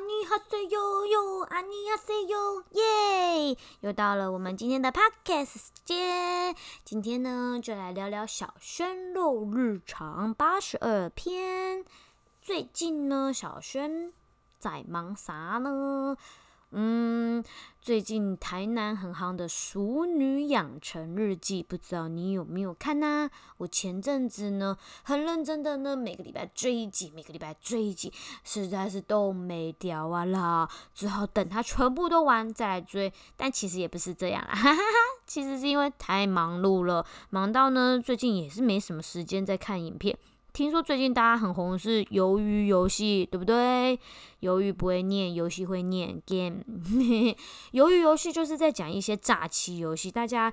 [0.00, 3.56] 尼哈塞哟哟，阿尼哈塞哟，耶！
[3.80, 11.84] 又到了我们今天的 podcast 时间，今天呢就来聊聊小轩肉日常八十二篇。
[12.40, 14.12] 最近呢，小轩
[14.58, 16.16] 在忙啥呢？
[16.72, 17.42] 嗯，
[17.80, 23.28] 最近台南很夯的《熟女养成日记》，不知道你有没有看呢？
[23.56, 28.12] 我前阵子呢，很认真的呢，每个礼拜追一集，每个礼拜追一集，
[28.44, 33.12] 实在是都没掉啊啦，只好等它全部都完再来追。
[33.36, 40.16] 但其实也不是这样啦，哈哈哈，其实是因为太忙碌了，忙到呢，最近也是没什么时间在看影片。
[40.52, 43.98] 听说最近大家很红是鱿鱼游戏，对不对？
[44.40, 46.64] 鱿鱼不会念，游戏会念 game。
[47.72, 50.52] 鱿鱼游戏就是在讲一些诈欺游戏，大家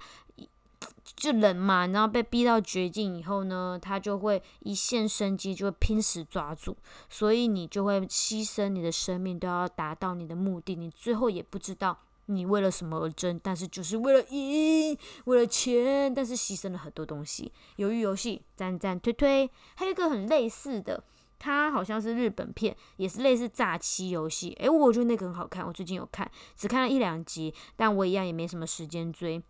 [1.16, 6.76] 就人嘛，然后被逼到绝境以后呢，他就会一线生机，就会拼死抓住，
[7.10, 11.98] 所以你就会牺牲你的生命，都要达到你的目的，你最后也不知道。
[12.30, 13.40] 你为了什么而争？
[13.42, 17.54] 但是就是为了赢，为了钱，但是牺牲了很多东西。
[17.78, 19.50] 鱿鱼游戏，赞赞推推。
[19.76, 21.02] 还有一个很类似的，
[21.40, 24.52] 它好像是日本片，也是类似诈欺游戏。
[24.60, 29.42] 诶，我觉得那个很好看，我最近有看，只看了一两集，但我一样也没什么时间追。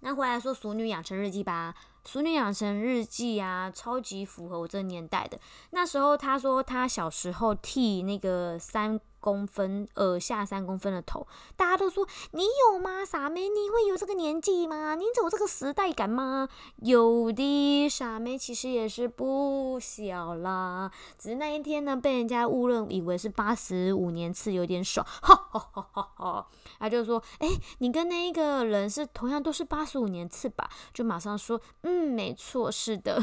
[0.00, 1.74] 那回来说《熟女养成日记》吧，
[2.10, 5.38] 《熟女养成日记》啊，超级符合我这个年代的。
[5.70, 9.00] 那时候他说他小时候替那个三。
[9.24, 13.02] 公分，耳下三公分的头，大家都说你有吗？
[13.06, 14.96] 傻妹，你会有这个年纪吗？
[14.96, 16.46] 你有这个时代感吗？
[16.82, 26.46] 有的，傻妹其实也是不小啦，只是那一天呢，被人家误认以为是八十五年次，有点爽，哈哈哈哈哈。
[26.78, 30.68] 他就说，哎，你跟那一个人是同样都是八十五年次吧？
[30.92, 33.18] 就马上说，嗯，没错，是的，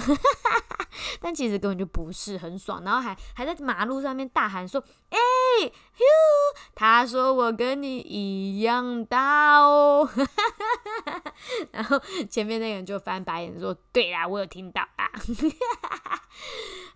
[1.20, 5.18] 但其实根本就不是很爽，然后还还在马路上面大喊说，哎。
[5.64, 6.06] 哟，
[6.74, 10.10] 他说我跟你一样大哦，
[11.72, 12.00] 然后
[12.30, 15.12] 前面那个人就翻白眼说：“对啦，我有听到啊。”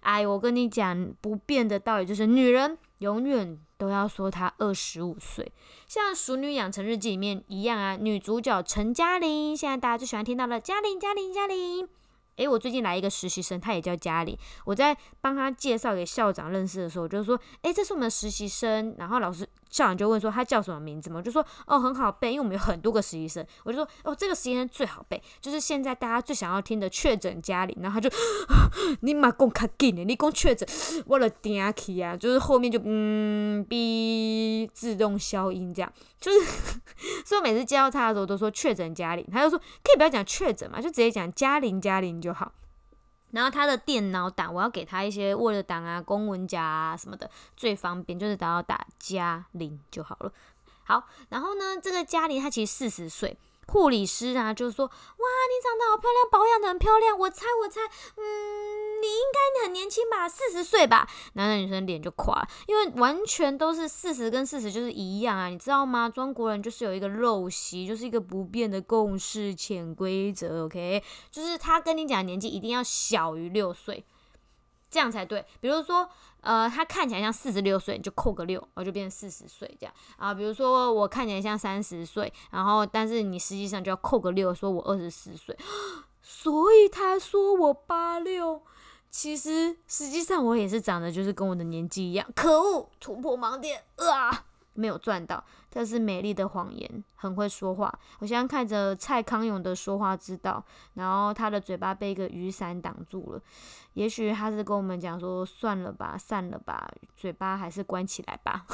[0.01, 5.51] 哎，我跟你讲，不变的道理就是，女人永远都要说她二十五岁，
[5.87, 7.95] 像《熟女养成日记》里面一样啊。
[7.95, 11.87] 女主角陈嘉玲，现在大家最喜欢听到的嘉玲，嘉玲，嘉玲。
[12.37, 14.37] 诶，我最近来一个实习生，他也叫嘉玲。
[14.65, 18.95] 我在帮他介绍给校长认识的时候，我就说，诶，这是我们实习生。
[18.97, 19.47] 然后老师。
[19.67, 21.17] 校长就问说他叫什么名字嘛？
[21.17, 23.45] 我就说哦很好背，因为我们有很多个实习生。
[23.65, 27.77] 我就说哦这个实习生最好背，就是现在大家最想要听的确诊嘉玲。
[27.81, 28.15] 然后他就
[29.01, 30.65] 你妈讲卡紧的，你讲确诊，
[31.07, 35.91] 我了顶起啊，就是后面就嗯哔自动消音这样，
[36.21, 36.39] 就是
[37.25, 42.51] 所以我每次介绍他的时候都说确诊嘉玲，他就说可以不要讲确诊嘛，就直接讲嘉玲嘉玲就好。
[43.31, 50.31] 然后他的电脑档，我要给他一些 Word 档啊、公文夹啊什么的，最方便就是打到打加零就好了。
[50.85, 53.37] 好，然后呢，这个嘉玲她其实四十岁。
[53.67, 57.17] 护理师啊，就说：“哇，你长得好漂亮，保养的很漂亮。
[57.17, 57.81] 我猜，我猜，
[58.17, 66.07] 嗯，你应该很年轻吧，四十岁吧。”男的女生脸就垮，因为完全都是四十跟四十就是一样啊，你知道吗？
[66.07, 70.65] 中国人就是有一个陋习，就是一个不变的共识潜规则。
[70.65, 74.05] OK，就是他跟你讲年纪一定要小于六岁。
[74.87, 75.43] 这样才对。
[75.59, 76.07] 比如说，
[76.45, 80.33] 呃，他看起来像四十六岁，你就扣个六，我就变成四十岁这样啊。
[80.33, 85.57] 比如说我看起来像三十岁，然后但是你实际上就要扣个六，说我二十四岁。
[86.21, 88.61] 所以他说我八六，
[89.11, 92.27] 其实实际上我也是长得就是跟我的年纪一样。
[92.35, 94.45] 可恶，突破盲点啊！
[94.75, 97.99] 没有赚到，这是美丽的谎言，很会说话。
[98.19, 100.63] 我现在看着蔡康永的说话之道，
[100.93, 103.41] 然后他的嘴巴被一个雨伞挡住了。
[103.93, 108.65] 也许他是跟我们讲说，算了吧，散了吧，嘴巴还是关起来吧，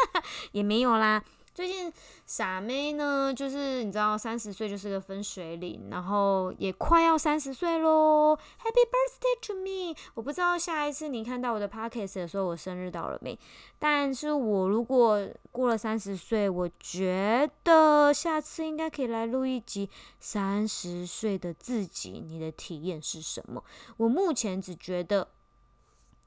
[0.52, 1.22] 也没有啦。
[1.58, 1.92] 最近
[2.24, 8.38] 傻妹呢，就是你知道，三十岁就是个分水岭，然后也快要三十岁喽。
[8.62, 9.92] Happy birthday to me！
[10.14, 13.36] 我不知道下一次你看到我的 podcast 的时候，我生日到了没？
[13.76, 19.90] 但是我如果过了三十岁，我觉得下次应该可以来录一集
[20.20, 23.64] 三十岁的自己，你的体验是什么？
[23.96, 25.26] 我目前只觉得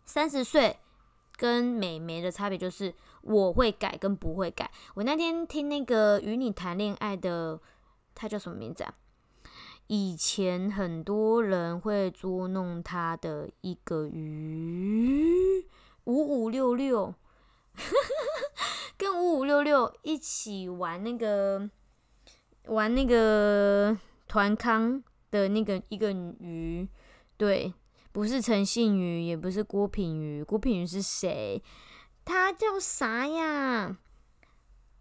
[0.04, 0.80] 三十岁。
[1.38, 4.69] 跟美眉的差别就是我会改跟不会改。
[4.95, 7.59] 我那天听那个与你谈恋爱的，
[8.15, 8.94] 他叫什么名字啊？
[9.88, 15.65] 以前很多人会捉弄他的一个鱼
[16.06, 17.13] 五五六六，
[18.97, 21.69] 跟五五六六一起玩那个
[22.65, 23.97] 玩那个
[24.27, 26.88] 团康的那个一个鱼，
[27.38, 27.74] 对。
[28.13, 30.44] 不是陈信宇，也不是郭品鱼。
[30.44, 31.63] 郭品鱼是谁？
[32.25, 33.97] 他叫啥呀？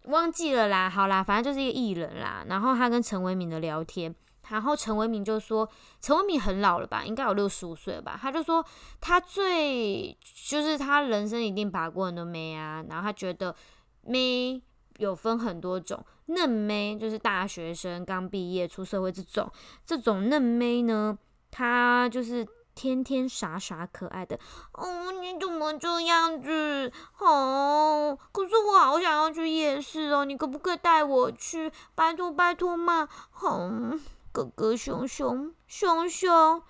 [0.05, 0.89] 忘记了啦。
[0.89, 2.43] 好啦，反正就是一个艺人啦。
[2.47, 4.13] 然后他跟陈为民的聊天，
[4.49, 5.69] 然后陈为民就说，
[6.01, 8.17] 陈为民很老了吧，应该有六十五岁了吧。
[8.19, 8.65] 他就说
[8.99, 10.17] 他最
[10.49, 13.55] 就是他人生一定把过很多妹啊，然后他觉得
[14.01, 14.61] 妹
[14.97, 19.49] 有分很多种，嫩妹就是大学生刚毕业出社会这种，
[19.85, 21.17] 这种嫩妹呢，
[21.51, 24.39] 她就是天天傻傻可爱的。
[24.73, 26.91] 哦，你怎么这样子？
[27.19, 31.71] 哦，可是我好想要去夜市哦，你可不可以带我去？
[31.95, 33.07] 拜托拜托嘛！
[33.41, 33.99] 哦，
[34.31, 36.61] 哥哥熊熊熊熊，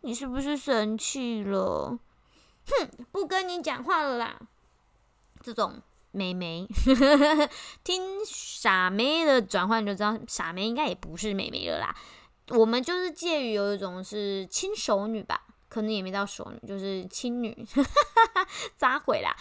[0.00, 1.98] 你是不是生气了？
[2.66, 4.40] 哼，不跟你讲话了啦。
[5.42, 5.82] 这种。
[6.12, 6.66] 妹妹，
[7.84, 11.94] 听傻妹的转换就知道，傻妹应该也不是妹妹了啦。
[12.48, 15.40] 我们就是介于有一种是亲熟女吧，
[15.70, 17.66] 可能也没到熟女，就是亲女，
[18.76, 19.34] 咋回啦。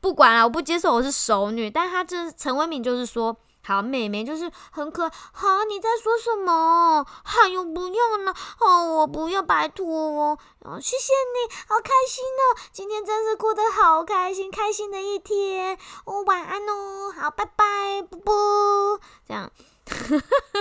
[0.00, 3.36] 不管了，我不接受我是熟女，但他这陈为民就是说。
[3.64, 5.10] 好，妹妹就是很可爱。
[5.32, 7.06] 好，你在说什么？
[7.22, 8.34] 还有不用了。
[8.58, 10.36] 哦，我不要，拜托哦。
[10.62, 12.58] 哦，谢谢你，好开心哦。
[12.72, 15.78] 今天真是过得好开心，开心的一天。
[16.04, 17.12] 哦，晚安哦。
[17.16, 19.00] 好，拜拜，啵啵。
[19.28, 19.48] 这样。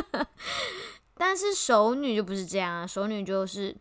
[1.17, 3.75] 但是熟女就不是这样啊，熟女就是。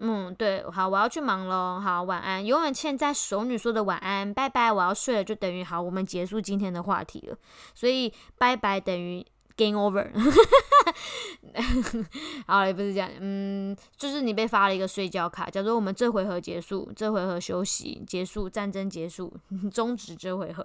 [0.00, 1.80] 嗯，对，好，我要去忙喽。
[1.80, 2.44] 好，晚安。
[2.44, 7.36] 永远欠在熟女说的晚安，拜拜，我要睡了，就等于好，我们结束今天的话题了。
[7.74, 9.24] 所以拜拜等于
[9.56, 10.08] game over。
[12.46, 19.32] 好，也不是这样，嗯，就是你被发了一个睡觉卡，假如我们这回合结束，这回合休息结束，战争结束，
[19.72, 20.64] 终止这回合，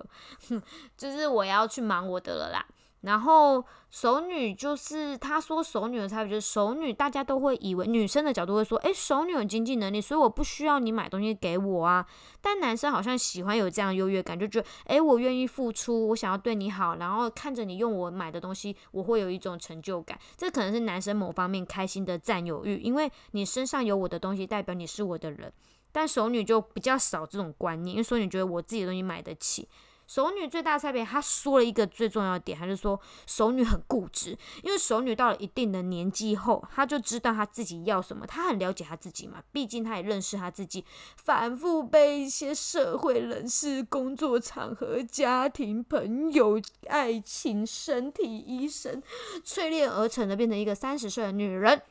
[0.95, 2.65] 就是我要去忙我的了啦。
[3.03, 12.05] 然后熟女就是他说熟女的差别就是熟女，大家都会以为女生的角度会说，诶，熟女有经济能力，所以我不需要你买东西给我啊。
[12.41, 20.17] 但男生好像喜欢有这样优越感，就觉得，诶，我愿意付出，我想要对你好，然后看着你用我买的东西，我会有一种成就感。
[20.37, 25.51] 这可能是男生某方面开心的占有欲，因为你身上有我的东西，代表你是我的人。
[25.91, 29.67] 但熟女就比较少这种观念，因为熟女觉得我自己的东西买得起。
[30.13, 49.01] 熟女最大的差别，她说了一个最重要的点，她就说熟女很固执，因为熟女到了一定的年纪后，她就知道她自己要什么，她很了解她自己嘛，毕竟她也认识她自己，反复被一些社会人士、工作场合、家庭、朋友、爱情、身体、医生
[49.43, 51.81] 淬炼而成的，变成一个三十岁的女人。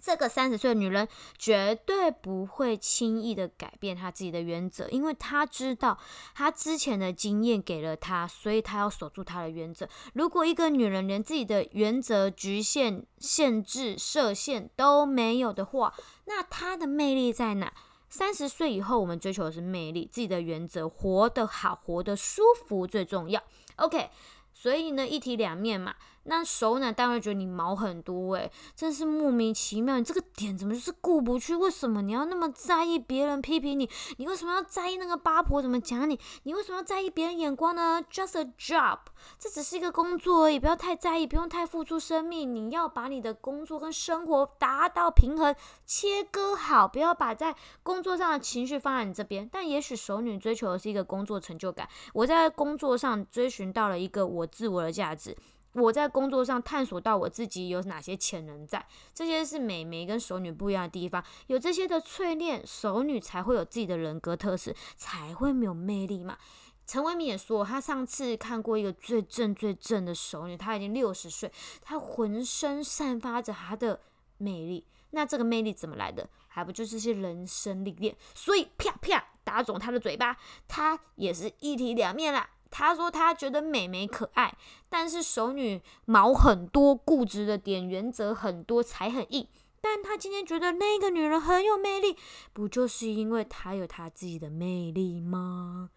[0.00, 1.06] 这个三十岁的女人
[1.36, 5.98] 绝对不会轻易的改变她自己的原则，因为她知道
[6.34, 9.88] 她之前的经验给了她，所以她要守住她的原则。
[10.14, 15.94] 如果一个女人连自己的原则、局限、限制、设限都没有的话，
[16.26, 17.72] 那她的魅力在哪？
[18.10, 23.42] 三十岁以后，我们追求的是魅力，自己的原则，活得好，活得舒服最重要。
[23.76, 24.08] OK，
[24.54, 25.94] 所以呢，一体两面嘛。
[26.28, 31.56] 那熟男当然觉得你毛很多诶，真是莫名其妙，你这个点怎么就是过不去？
[31.56, 33.88] 为什么你要那么在意别人批评你？
[34.18, 36.20] 你为什么要在意那个八婆怎么讲你？
[36.42, 38.98] 你为什么要在意别人眼光呢？Just a job，
[39.38, 42.54] 这只是一个工作而已，不要太在意，不用太付出生命。
[42.54, 49.48] 你要把你的工作跟生活达到平衡，切割好，不要把在工作上的情绪放在你这边。
[49.50, 55.36] 但也许熟女追求的是一个工作成就感，我在工作上追寻到了一个我自我的价值。
[55.74, 58.84] 我在工作上探索到我自己有哪些潜能在，
[59.14, 61.22] 这些是美眉跟熟女不一样的地方。
[61.46, 66.38] 有这些的淬炼，熟女才会有自己的人格特质，才会没有魅力嘛。
[66.86, 74.00] 陈为民也说，他上次看过一个最正最正的熟女，她已经六十岁，她浑身散发着她的
[74.38, 74.86] 魅力。
[75.10, 76.28] 那这个魅力怎么来的？
[76.48, 78.16] 还不就是些人生历练？
[78.34, 82.48] 所以啪啪打肿她的嘴巴，她也是一体两面啦。
[82.70, 84.56] 他说他觉得美眉可爱，
[84.88, 89.46] 但是熟女毛很多，固执的点，原则很多，才很硬。
[89.80, 92.16] 但他今天觉得那个女人很有魅力，
[92.52, 95.90] 不就是因为她有她自己的魅力吗？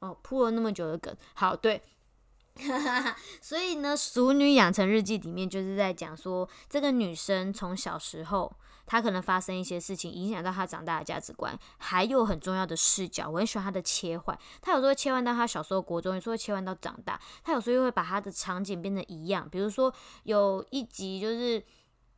[0.00, 1.80] 哦，铺了那么久的梗，好对，
[3.40, 8.54] 所以呢，《熟女养成日记》里面就是在讲说，这个女生从小时候。
[8.86, 13.30] 她可能发生一些事情，影响到她长大的价值观，还有很重要的视角。
[13.30, 17.18] 我很喜欢她的切换，她有时候切换到她小时候国中，有时候切换到长大。
[17.42, 19.90] 她有时候又会把她的场景变得一样，比如说
[20.24, 21.64] 有一集就是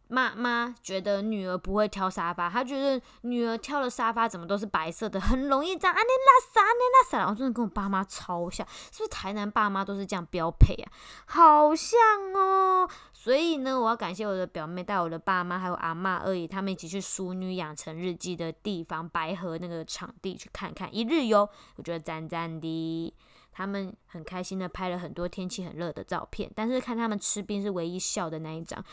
[0.09, 5.93] 妈妈觉得女儿不会挑沙发，她觉得女儿挑的沙发怎么都是白色的，很容易脏。
[5.93, 10.93] 啊，你拉撒，你拉撒，然后真的跟我爸妈超像，是不是台南爸妈都是这样标配啊？
[11.27, 11.99] 好像
[12.35, 12.89] 哦。
[13.13, 23.15] 所以呢，我要感谢我的表妹带我的爸妈还有阿妈二姨他们一起去《淑女养成日记》的地方白河那个场地去看看一日游，我觉得赞赞的。
[23.57, 28.85] 他们很开心的拍了很多天气很热的照片，但是看他们吃冰是唯一笑的那一张，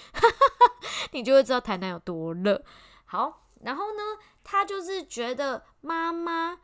[1.12, 2.63] 你就会知道台南有多热。
[3.03, 4.01] 好，然后呢，
[4.41, 6.60] 他就是觉得妈妈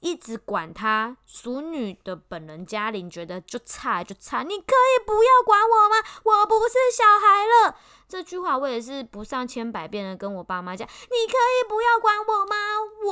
[0.00, 5.96] 一直管他，淑女的本人嘉玲觉得就差就差，你可以不要管我吗？
[6.24, 7.76] 我不是小孩了。
[8.08, 12.56] 这句话我也是不上千百遍的跟我爸妈讲，你可以不要管我吗？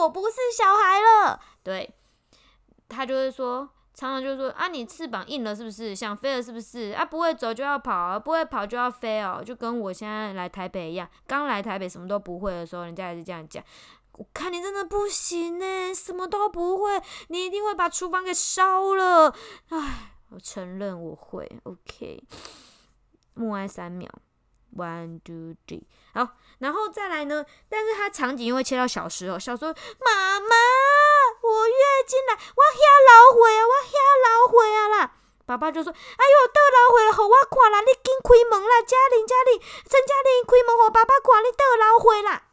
[0.01, 1.39] 我不是小孩了。
[1.63, 1.95] 对
[2.89, 3.69] 他就会说。
[3.93, 5.95] 常常就说啊，你翅膀硬了是不是？
[5.95, 6.95] 想飞了是不是？
[6.95, 11.09] 啊，不会走就要跑，不会跑就要飞哦，就跟我现在来台北一样。
[11.27, 13.63] 刚来台北什么都不会的时候，人家也是这样讲。
[14.13, 19.35] 我看你真的不行呢，什么都不会，你一定会把厨房给烧了。
[19.69, 21.51] 唉，我承认我会。
[21.65, 22.23] OK，
[23.35, 24.11] 默哀三秒
[24.77, 25.83] ，one two three，
[26.13, 27.45] 好，然后再来呢？
[27.69, 30.57] 但是他场景又会切到小时候，小时候妈妈。
[31.43, 35.17] 我月经来，我遐老虎啊，我遐老虎啊啦！
[35.47, 42.45] 爸爸就说：“哎呦，倒老虎了，互我看啦，你紧开门啦，嘉玲，嘉玲，陈嘉玲，开门互爸爸看，你倒老虎啦！”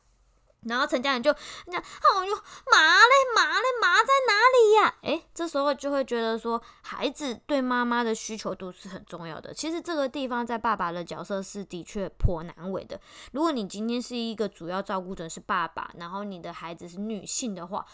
[0.67, 1.39] 然后陈家玲就讲
[1.77, 2.36] ：“哎呦，
[2.72, 9.53] 麻嘞，麻嘞，麻在哪里呀？”诶，这时候就会觉得说，孩子对妈妈的需求度是很重要的。
[9.53, 13.00] 其实这个地方在爸爸的角色是的确颇难为的。
[13.32, 17.86] 如果你今天是一个主要照顾者是爸爸，然后你的孩子是女性的话，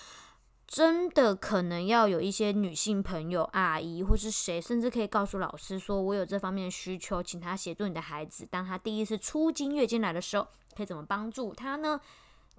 [0.74, 8.44] 真的可能要有一些女性朋友、阿姨或是谁，甚至可以告诉老师说：“我有这方面的需求，请他协助你的孩子。
[8.50, 12.02] 当他第一次出经、月经来的时候，可以怎么帮助他呢？”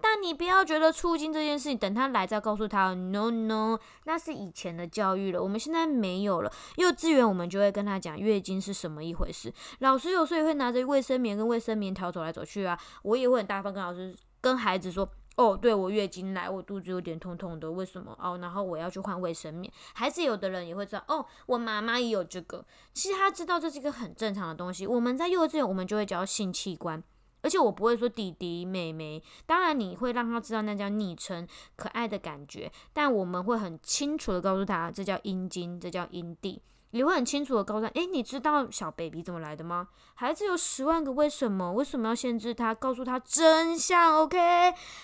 [0.01, 2.95] 但你不要觉得出经这件事情，等他来再告诉他。
[2.95, 6.53] No No，那是以前的教育了，我们现在没有了。
[6.77, 9.53] 幼稚园我们就会跟他讲月经是什么一回事。
[9.81, 12.79] 老师有时候也会拿着卫生棉跟卫生棉条走来走去啊。
[13.03, 15.09] 我也会很大方跟老师、跟孩子说。
[15.37, 18.17] 哦，对我月经来，我肚子有点痛痛的，为什么？
[18.21, 19.73] 哦，然后我要去换卫生棉。
[19.93, 22.65] 孩子有的人也会知道，哦，我妈妈也有这个。
[22.93, 24.87] 其实他知道这是一个很正常的东西。
[24.87, 27.03] 我们在幼稚园，我们就会教性器官，
[27.43, 29.21] 而且我不会说弟弟妹妹。
[29.45, 32.71] 当然你会让他知道那叫昵称，可爱的感觉。
[32.93, 36.63] 但我们会很清楚的告诉他，这叫阴茎，这叫阴蒂。
[36.95, 39.89] 你会很清楚的告诉他，诶，你知道小 baby 怎么来的吗？
[40.15, 42.73] 孩子有十万个为什么，为什么要限制他？
[42.73, 44.39] 告诉他真相，OK？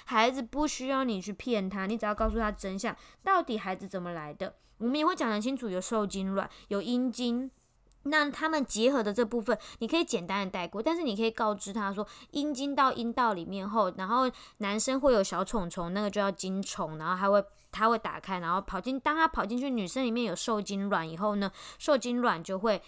[0.04, 4.54] 孩子不需要你去骗他，你只要告诉他真相，到底孩子怎么来的？
[4.78, 7.50] 我们也会讲得清楚，有受精卵，有阴茎。
[8.04, 22.80] 那他们结合的这部分，你可以简单的带过，但是你可以告知他说，阴茎到阴道里面后，然后男生会有小虫虫，那个就叫精虫，然后还会它会打开，然后跑进，当它跑进去，女生里面有受精卵以后呢，受精卵就会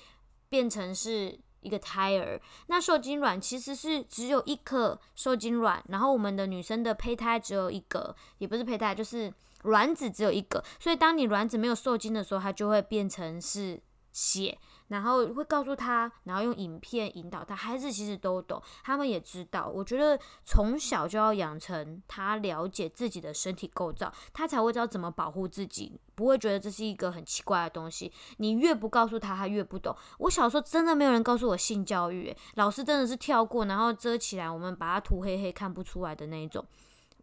[0.48, 2.40] 变成是一个胎儿。
[2.68, 9.32] 那受精卵其实是只有一颗受精卵，然后我们的女生的胚胎只有一个，也不是胚胎，就是
[9.64, 14.58] 卵子只有一个，所以当你卵子没有受精的时候，它就会变成是血。
[14.88, 17.54] 然后会告诉他，然后用影片引导他。
[17.54, 19.66] 孩子其实都懂，他们也知道。
[19.66, 28.12] 我觉得从小就要养成他了解自己的身体构造，他才会知道怎么保护自己，不会觉得这是一个很奇怪的东西。
[28.38, 29.96] 你越不告诉他，他越不懂。
[30.18, 36.64] 我小时候真的没有人告诉我性教育，老师真的是跳过，然后遮起来，我们把它涂黑黑看不出来的那一种。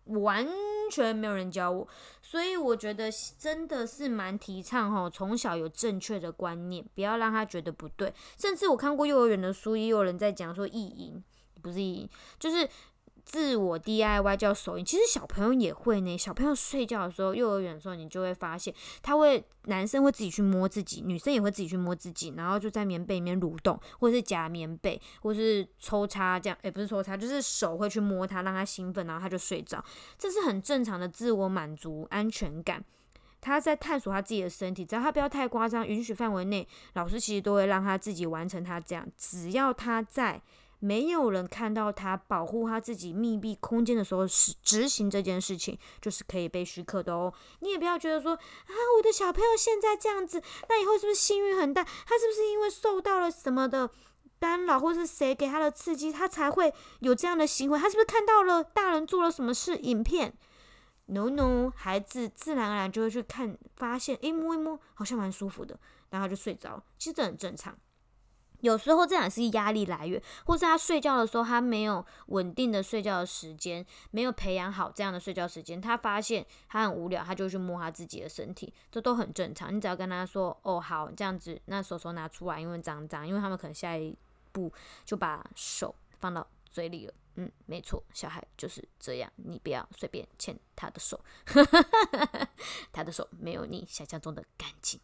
[0.09, 0.47] 完
[0.91, 1.87] 全没有人教我，
[2.21, 8.13] 所以我觉得真的是蛮提倡哈，从小有正确的观念，不要让他觉得不对。
[8.37, 11.23] 甚至我看过幼儿园的书，也有人在讲说意淫，
[11.61, 12.69] 不是意淫，就是。
[13.29, 16.17] 自我 DIY 叫手淫，其实小朋友也会呢。
[16.17, 29.86] 小朋友睡觉的时候，幼儿园的时候，你就会发现，他会男生会自己去摸自己，女生也会自己去摸自己，然后就在棉被里面蠕动，或是夹棉被，或是抽插这样，也不是抽插，就是手会去摸他，让他兴奋，然后他就睡着。
[30.17, 32.83] 这是很正常的自我满足安全感。
[33.41, 40.41] 他在探索他自己的身体，只要他不要太夸张，允许范围内，老师其实都会让他自己完成他这样，只要他在。
[40.79, 47.33] 没有人看到他保护他自己密闭空间的时候是执行这件事情，就是可以被许可的哦。
[47.59, 51.83] 你也不要觉得说啊，我的小朋友现在这样子，那以后是不是幸运很大？
[51.83, 53.89] 他是不是因为受到了什么的
[54.39, 57.77] 干扰，或是谁给他的刺激，他才会有这样的行为？
[57.77, 59.75] 他是不是看到了大人做了什么事？
[59.77, 60.33] 影片
[61.07, 65.77] ？No No，孩子自然而然就会去看，发现诶，摸一摸好像蛮舒服的，
[66.09, 66.81] 然后就睡着。
[66.98, 67.77] 其实这很正常。
[68.61, 79.75] 有时候这也是压力来源，或是他睡觉的时候他没有稳定的睡觉的时间，没有培养好这样的睡觉时间，他发现他很无聊，他就去摸他自己的身体，这都很正常。
[79.75, 84.17] 你只要跟他说：“哦，好，这样子，那手手拿出来，因为脏脏，因为他们可能下一
[84.51, 84.71] 步
[85.05, 91.17] 就把手放到嘴里了。”嗯，没错，小孩就是这样，你不要随便牵他的手，
[92.91, 94.99] 他的手没有你想象中的干净。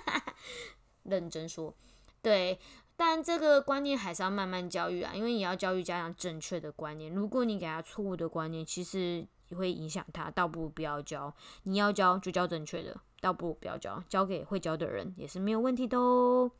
[1.04, 1.74] 认真说。
[2.22, 2.58] 对，
[2.96, 7.12] 但这个观念还是要慢慢教育啊，因为你要教育家长正确的观念。
[7.12, 11.34] 如果你给他错误的观念，其实会影响他，倒不如不要教。
[11.62, 16.50] 你要教就教正确的，倒不如不要教，交给会教的人也是没有问题的哦。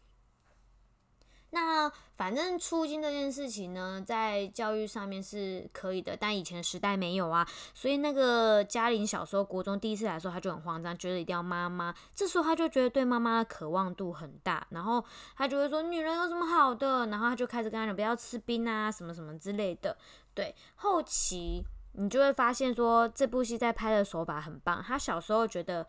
[1.53, 11.93] 那反正出金这件事情呢，在教育上面是可以的，但以前时代没有啊，所以那个嘉玲小时候国中第一次来的时候，他就很慌张，觉得一定要妈妈。
[12.15, 15.05] 这时候他就觉得对妈妈的渴望度很大，然后
[15.37, 19.97] 他就会说女人有什么好的，然后他就开始跟他讲不要吃冰啊，什么什么之类的。
[20.35, 21.65] 对，后期
[21.95, 25.87] 你就会发现说这部戏在拍的手法很棒，他小时候觉得。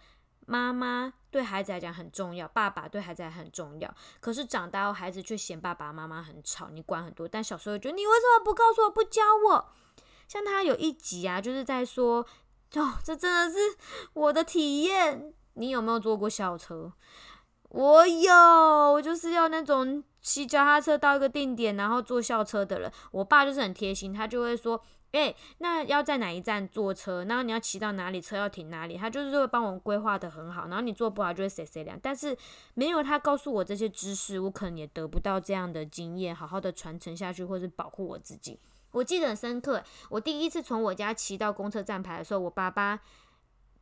[0.52, 3.96] 妈妈对孩子来讲很重要，爸爸对孩子还很重要。
[4.20, 7.26] 可是长大后，孩子却嫌爸爸妈妈很吵，你管很多。
[7.26, 9.70] 但小时候觉得你为什么不告诉我，不教我？
[10.28, 12.28] 像他有一集啊，就是在说，
[12.76, 13.78] 哦，这真的是
[14.12, 15.34] 我的体验。
[15.54, 16.92] 你有没有坐过校车？
[17.70, 22.92] 我有，我就是要那种骑脚踏车到一个定点，然后坐校车的人。
[23.12, 24.84] 我爸就是很贴心，他就会说。
[25.12, 27.26] 哎，那要在哪一站坐车？
[27.26, 28.98] 然后你要骑到哪里，车要停哪里？
[28.98, 30.68] 他就是会帮我规划的很好。
[30.68, 32.00] 然后你做不好就会谁谁凉。
[32.02, 32.38] 但是
[32.76, 38.58] 没有他告诉我这些知识，我可能也得不到这样的经验，好好的传承下去，或是保护我自己。
[38.92, 43.00] 我记得很深刻，我第一次从我家骑到公车站牌的时候，我爸爸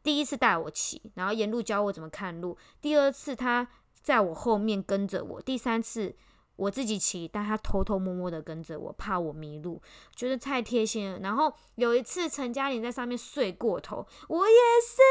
[0.02, 2.58] 第一次带我骑，然后沿路教我怎么看路。
[2.82, 3.68] 第二次他
[4.02, 6.16] 在我后面跟着我，第三次。
[6.60, 9.82] 我自己骑，但他偷偷摸摸的跟着我，怕我迷路，
[10.14, 11.20] 觉得太贴心了。
[11.20, 15.02] 然后有一次陈嘉玲在上面睡过头，我也是，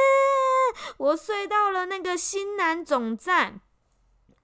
[0.98, 3.60] 我睡到了那个新南总站，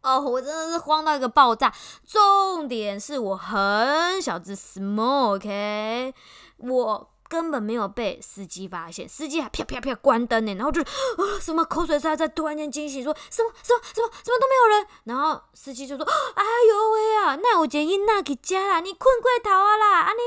[0.03, 1.75] 哦，我真的是慌到一个爆炸。
[2.07, 6.15] 重点是我很小只，small，OK，
[6.57, 7.14] 我。
[7.35, 20.21] 根本没有被司机发现，司机还啪啪啪关灯呢，然后就啊什么口水沙在突然间惊醒，说什么什么什么什么都没有人，然后司机就说哎呦喂啊，那有一个囡仔去家啦，你困过头啊啦，啊你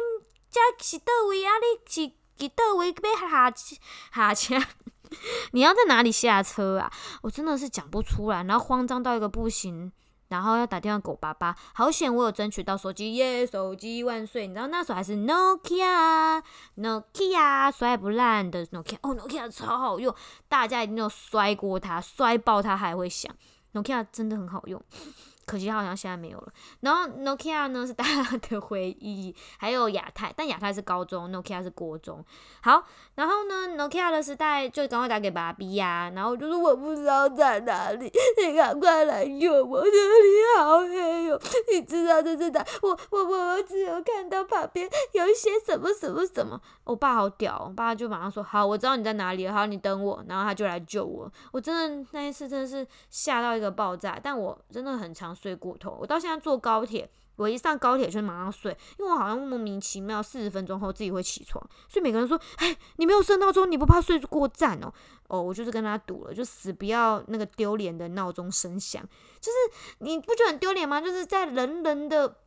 [0.51, 1.53] 家是倒位啊？
[1.59, 3.53] 你是去倒位要下
[4.13, 4.55] 下车？
[5.53, 6.91] 你要在哪里下车啊？
[7.21, 9.93] 我真的是讲不出来，然后慌张到一个不行。
[10.29, 13.45] 然后要打电话给我爸爸，好险我有争取到手机耶！
[13.45, 14.47] 手机万岁！
[14.47, 20.13] 你知道那时候还是 Nokia，Nokia 摔不烂的 Nokia，哦，Nokia 超好用，
[20.47, 23.33] 大家一定有摔过它，摔爆它还会响
[23.73, 24.81] ，Nokia 真的很好用。
[25.47, 26.53] 可惜它好像现在没有了。
[26.81, 32.23] 然后 Nokia 呢是大家的回忆，还有亚太，但亚太是高中，Nokia 是国中。
[32.61, 32.83] 好，
[33.15, 38.11] 然后呢，Nokia 的时代就赶快打给爸比呀，然后就说我不知道在哪里，
[38.45, 41.41] 你赶快来救我，这里好黑哦。
[41.71, 46.61] 你知道的，知道，我我我我只有看到旁边有一些什么什么什么。
[46.83, 51.31] 我爸好屌，我爸就马上说好，我知道你在哪里，好，你等我，然后他就来救我。
[51.51, 55.97] 我真的那一次真的是吓到一个爆炸，但我真的很常睡过头。
[56.01, 61.63] 我到现在坐高铁，我一上高铁就马上睡，因为我好像莫名其妙四十分钟后自己会起床。
[61.87, 64.91] 所以每个人说，哎，你没有设闹钟，你不怕睡过站哦？
[65.27, 69.01] 哦，我就是跟他赌了，就死不要那个丢脸的闹钟声响。
[69.39, 70.99] 就是你不觉得很丢脸吗？
[70.99, 72.37] 就是在人人的。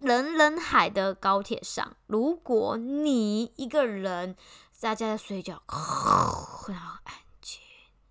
[0.00, 4.36] 人人海的高铁上，如果你一个人
[4.80, 5.60] 大家在睡觉，
[6.68, 7.60] 然后安静，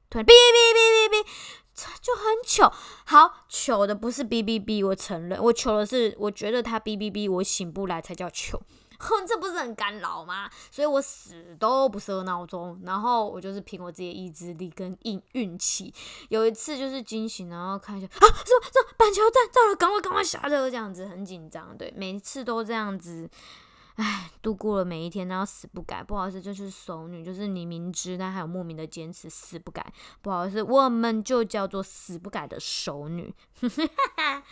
[0.10, 0.34] 突然哔哔
[0.76, 1.28] 哔哔哔，
[2.02, 2.72] 就很糗。
[3.06, 8.62] 好糗的不是哔哔哔，我承认，我糗的是我觉得他哔哔哔，我醒不来才叫糗。
[9.00, 10.50] 哼， 这不是很干扰吗？
[10.72, 15.94] 所以我死都不设闹钟，然后我就是凭我自己的意志力跟运运气。
[16.30, 21.78] 有一次就是惊醒，然后看一下啊，什么什么板桥站到了，赶快赶快下车，这样子很紧张。
[21.78, 23.30] 对，每次都这样子，
[23.98, 26.02] 唉，度过了每一天，然后死不改。
[26.02, 29.94] 不好意思，就是熟女，就是你明知但还有莫名的坚持，死不改。
[30.22, 33.34] 不好意思，我们就叫做死不改的熟女。
[33.60, 34.44] 哈哈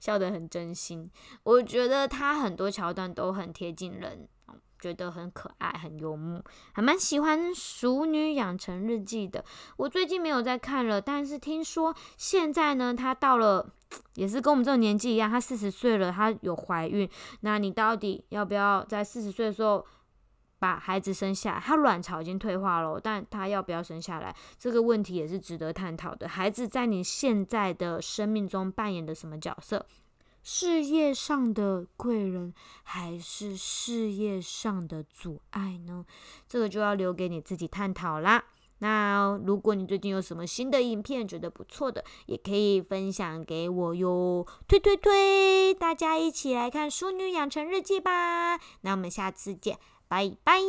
[0.00, 1.10] 笑得很真心，
[1.44, 4.26] 我觉得他很多桥段都很贴近人，
[4.80, 6.42] 觉得很可爱、很幽默，
[6.72, 9.44] 还蛮喜欢《熟女养成日记》的。
[9.76, 13.72] 我最近没有在看了，但是听说现在呢，她到了
[14.14, 17.08] 也是跟我们这个年纪一样，她四十岁了，她有怀孕。
[17.40, 19.84] 那你到底要不要在四十岁的时候？
[20.56, 26.26] 把孩子生下来，他卵巢已经退化了，但他要不要生下来，这个问题也是值得探讨的。
[26.26, 29.84] 孩子在你现在的生命中扮演的什么角色？
[30.42, 36.06] 事业上的贵人，还是事业上的阻碍呢？
[36.48, 38.44] 这个就要留给你自己探讨啦。
[38.84, 45.72] 那如果你最近有什么新的影片觉得不错的，也可以分享给我哟，推推推！
[45.72, 48.60] 大家一起来看《淑女养成日记》吧。
[48.82, 50.60] 那我们下次见，拜拜。